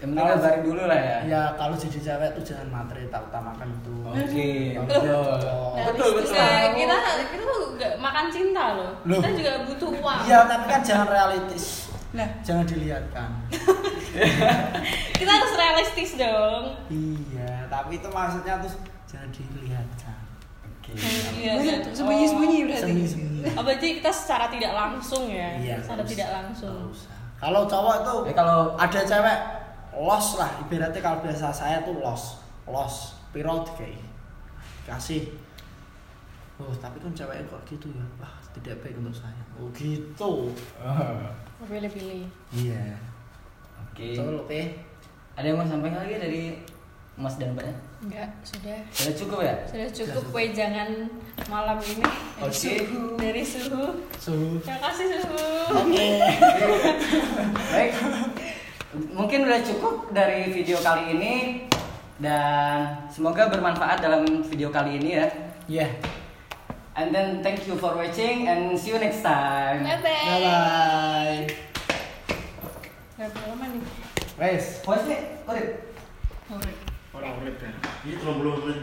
[0.00, 1.18] Yang penting kabarin dulu lah ya.
[1.24, 3.94] Ya kalau jadi cewek tuh jangan materi, tak utamakan itu.
[4.00, 4.50] Oke.
[4.72, 5.24] Kalau Betul.
[5.38, 5.72] cowok.
[5.86, 6.34] Betul betul.
[6.72, 8.90] Kita kita tuh nggak makan cinta loh.
[9.04, 9.20] Loh.
[9.20, 10.18] Kita juga butuh uang.
[10.24, 11.64] Iya, tapi kan jangan realistis.
[12.10, 13.30] Nah, Jangan dilihatkan.
[15.14, 16.74] Kita harus realistis dong.
[16.90, 18.72] iya, tapi itu maksudnya tuh
[19.06, 20.18] jangan dilihatkan.
[20.66, 20.90] Oke.
[20.90, 21.94] Iya, Sembunyi- kan?
[21.94, 22.66] sembunyi-sembunyi Oh.
[22.66, 22.82] berarti.
[22.82, 23.40] Sembunyi-sembunyi.
[23.54, 25.54] Oh, berarti kita secara tidak langsung ya.
[25.54, 26.90] Iya, secara tidak langsung.
[27.38, 29.38] Kalau cowok itu Tapi kalau ada cewek
[29.92, 32.94] los lah ibaratnya kalau biasa saya tuh los los
[33.30, 33.98] piro kayak
[34.84, 35.34] kasih
[36.56, 40.50] oh tapi kan ceweknya kok gitu ya wah tidak baik untuk saya oh gitu
[41.60, 42.24] Pilih-pilih.
[42.52, 42.96] iya
[43.84, 44.16] Oke.
[44.16, 44.60] oke
[45.36, 46.42] Ada yang mau sampaikan lagi dari
[47.16, 47.76] Mas dan Mbaknya?
[48.00, 48.80] Enggak, sudah.
[48.88, 49.54] Sudah cukup ya?
[49.68, 50.88] Sudah cukup wejangan
[51.52, 52.00] malam ini.
[52.40, 52.72] Oke.
[53.20, 53.92] Dari suhu.
[54.16, 55.44] suhu Terima kasih suhu.
[55.68, 56.06] oke
[57.68, 57.92] Baik.
[58.90, 61.34] Mungkin udah cukup dari video kali ini
[62.18, 65.26] dan semoga bermanfaat dalam video kali ini ya.
[65.70, 65.86] ya
[66.98, 69.86] And then thank you for watching and see you next time.
[69.86, 70.42] Bye bye bye.
[70.42, 71.40] bye
[73.14, 73.82] Berapa lama nih?
[74.42, 75.68] wes Voice nih, Urip.
[76.50, 76.58] Oh,
[77.14, 77.70] orang urip ya
[78.02, 78.78] Ini 30 menit